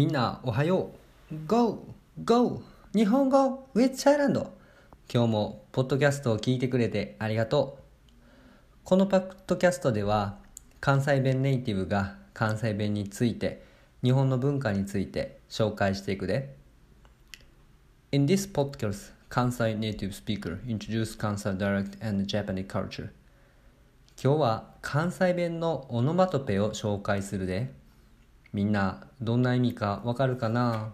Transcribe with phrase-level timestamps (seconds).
[0.00, 0.92] みんなおはよ
[1.30, 1.34] う。
[1.46, 1.86] Go!
[2.24, 2.62] Go!
[2.94, 4.46] 日本語 with Thailand
[5.12, 8.10] 今日もポッドキャストを聞いてくれてありがとう。
[8.82, 10.38] このポッドキャストでは
[10.80, 13.62] 関西弁ネイティブが関西弁について
[14.02, 16.56] 日本の文化について紹介していくで。
[18.10, 23.10] In this podcast, Kansai native speaker introduce Kansai dialect and Japanese culture.
[24.16, 27.78] 今日は関西弁のオノマトペを紹介するで。
[28.52, 30.92] みんなどんな意味かわかるかな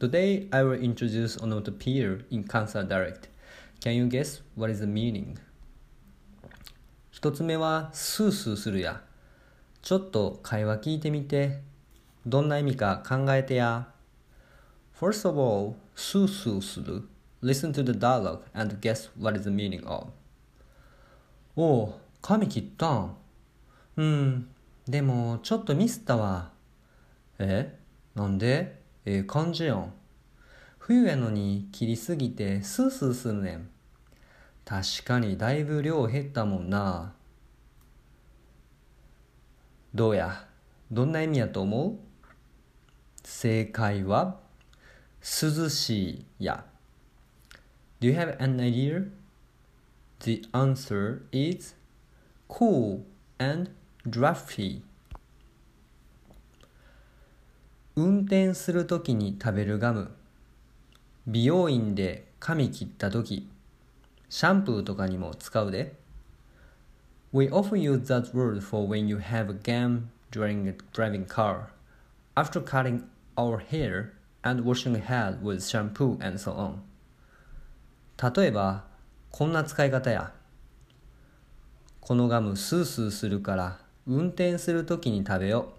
[0.00, 3.28] Today I will introduce onomatopoeia in Kansai dialect
[3.80, 5.36] Can you guess what is the meaning?
[7.10, 9.02] 一つ目はスースーするや
[9.82, 11.60] ちょっと会話聞いてみて
[12.24, 13.88] どんな意味か考えてや
[14.98, 17.02] First of all, スースーする
[17.42, 20.08] Listen to the dialogue and guess what is the meaning of
[21.54, 23.16] おう髪切ったん
[23.96, 24.48] うん
[24.86, 26.50] でもちょっとミスったわ
[27.38, 27.78] え
[28.14, 28.82] なんで？
[29.04, 29.92] ええ感じやん。
[30.78, 33.70] 冬やのに切りすぎてスースーするねん。
[34.64, 37.14] 確かにだいぶ量減ったもんな。
[39.94, 40.46] どうや？
[40.90, 41.98] どんな意味やと思う？
[43.22, 44.40] 正解は
[45.20, 46.64] 涼しいや。
[48.00, 49.10] Do you have an idea?
[50.20, 51.74] The answer is
[52.48, 53.02] cool
[53.38, 53.70] and
[54.06, 54.82] drafty
[58.00, 60.12] 運転するときに食べるガム
[61.26, 63.48] 美容院で髪切ったとき
[64.28, 65.96] シャンプーとかにも使うで
[67.32, 71.70] We often use that word for when you have a gum during a driving car
[72.36, 73.02] after cutting
[73.36, 74.12] our hair
[74.42, 76.76] and washing a head with shampoo and so on
[78.32, 78.84] 例えば
[79.32, 80.32] こんな使い方や
[82.00, 85.78] このガムスースーするから運転するときに食べよう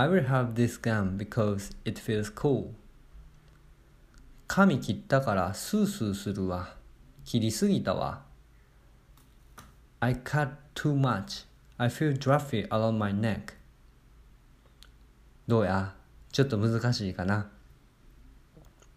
[0.00, 2.70] I will have this gum because it feels cool
[4.46, 6.76] 髪切ったからスースーするわ
[7.24, 8.22] 切りすぎたわ
[9.98, 11.46] I cut too much
[11.78, 13.54] I feel drafty around my neck
[15.48, 15.94] どうや
[16.30, 17.50] ちょっと難しいかな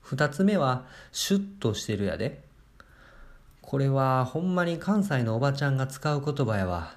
[0.02, 2.44] 二つ目はシュッとしてるやで
[3.64, 6.96] これはほんまに関西のおばちゃんが使う言葉やわ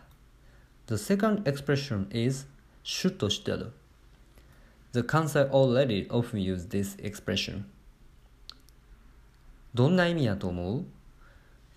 [0.88, 2.46] The second expression is
[2.82, 3.72] シュッとしてる
[4.94, 7.64] The Kansai old lady often use this expression
[9.74, 10.84] どんな意味やと思う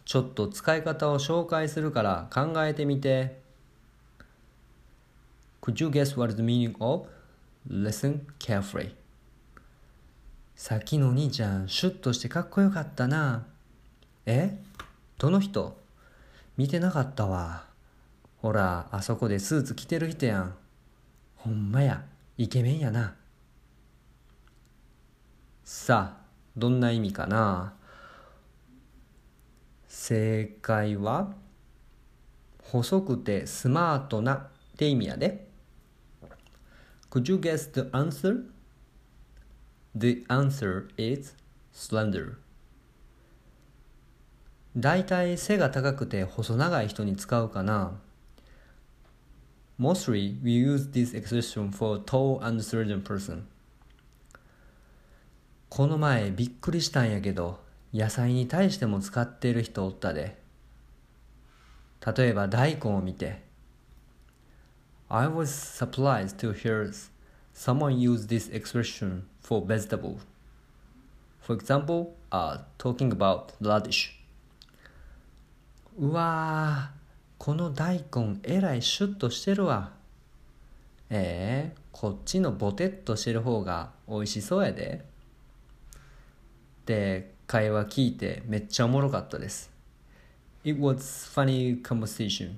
[0.05, 3.39] ちょっと使い方を紹介するから考えてみて
[5.63, 7.09] Could you guess what is the meaning of?
[7.67, 8.91] Listen carefully
[10.55, 13.47] さっきのお兄ちゃんシュッとしてかっこよかったな
[14.27, 14.59] え
[15.17, 15.75] どの人
[16.55, 17.65] 見てなかったわ
[18.43, 20.53] ほらあそこでスーツ着てる人やん
[21.37, 22.05] ほんまや
[22.37, 23.15] イケメンやな。
[25.63, 26.25] さあ
[26.55, 27.73] どんな意味かな？
[29.87, 31.33] 正解は
[32.63, 34.47] 細くてスマートなっ
[34.77, 35.47] て意味やで。
[37.09, 38.43] Could you guess the answer?
[39.95, 41.35] The answer is
[41.73, 42.35] slender.
[44.75, 47.99] だいたい背が高くて細長い人に使うかな。
[49.79, 53.43] Mostly we use this expression for tall and certain person
[55.69, 57.59] この前びっくりしたんやけど
[57.93, 60.37] 野菜に対しても使っている人おったで
[62.15, 63.41] 例えば大根を見て
[65.09, 66.91] I was surprised to hear
[67.53, 70.17] someone use this expression for vegetable
[71.47, 74.11] For example, uh, talking about radish
[75.97, 77.06] うわー
[77.37, 79.91] この大根えらいシュッとしてるわ。
[81.09, 85.05] ええー、こっちのボテッとしてる方が美味しそうやで。
[86.85, 89.71] で会話聞いてめっちゃおもろかったです。
[90.63, 92.55] It was funny conversation.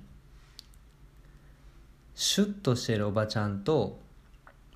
[2.15, 3.99] シュッとしてるおばちゃんと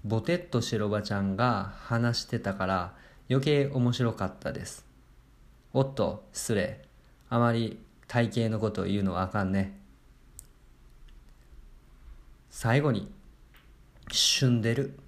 [0.04, 2.94] ボテッとしてるおばちゃんが話してたから
[3.30, 4.86] 余計面白かったです。
[5.74, 6.86] おっと失礼。
[7.30, 9.83] あまり体型のことを言うのはあかんね。
[12.56, 13.12] 最後に
[14.12, 15.00] 旬でる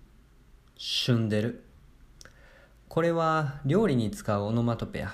[0.76, 1.64] 旬でる
[2.90, 5.14] これは料理に使うオノマトペや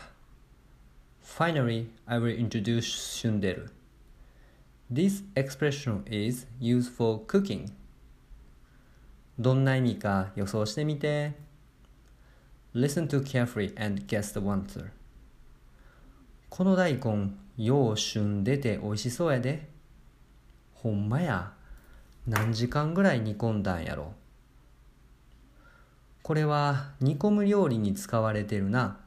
[1.22, 2.84] Finally, I will introduce
[3.20, 3.70] 旬でる
[4.92, 7.70] This expression is used for cooking
[9.38, 11.34] どんな意味か予想してみて
[12.74, 14.88] Listen to carefully and guess the answer
[16.50, 19.68] この大根よう旬でて美味しそうやで
[20.76, 21.52] ほんまや
[22.28, 24.14] 何時間ぐらい煮込んだんやろ
[26.22, 29.00] これは煮込む料理に使われてるな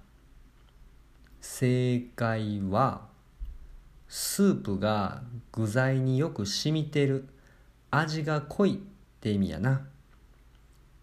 [1.41, 3.03] 正解は
[4.09, 5.23] スープが
[5.53, 7.29] 具材によく染みてる
[7.91, 9.87] 味が濃いって意味やな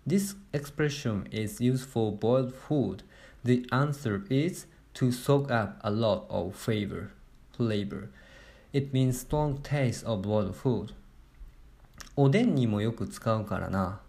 [0.05, 3.03] This expression is used for boiled food.
[3.43, 4.65] The answer is
[4.95, 7.11] to soak up a lot of flavor.
[7.55, 8.09] flavor.
[8.73, 10.93] It means strong taste of boiled food.
[12.17, 14.01] おでんにもよく使うからな。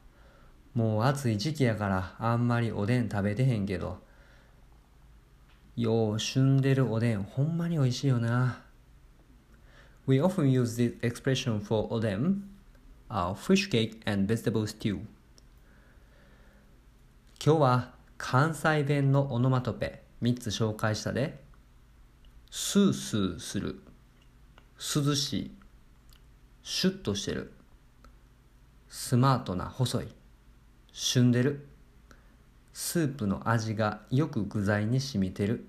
[0.74, 3.98] もう暑い時期やからあんまりおでん食べてへんけど。
[5.76, 8.60] よう旬でるおでんほんまに美味しいよな。
[10.06, 12.42] We often use this expression for おでん、
[13.08, 15.00] uh, fish cake and vegetable stew.
[17.44, 21.40] 今日は関西弁のオノマトペ3つ紹介したで。
[22.50, 23.80] スースーする。
[24.76, 25.50] 涼しい。
[26.62, 27.52] シュッとしてる。
[28.94, 30.08] スマートな細い。
[30.92, 31.66] 旬でる。
[32.74, 35.64] スープの味がよく具材に染みてる。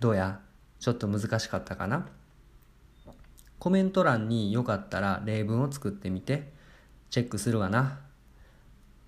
[0.00, 0.40] どうや
[0.80, 2.08] ちょっと難しかったかな
[3.58, 6.50] コメント欄によかったら例文を作ってみて
[7.10, 8.00] チェックするわな。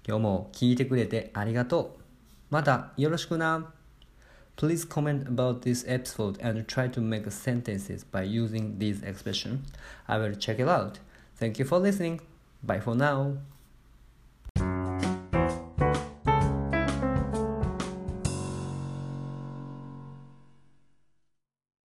[0.06, 2.02] 今日も聞いてくれてありがとう。
[2.50, 3.72] またよろしくな。
[4.58, 9.60] Please comment about this episode and try to make sentences by using this expression.
[10.06, 11.00] I will check it out.
[11.40, 12.20] Thank you for listening.
[12.62, 13.38] Bye for now.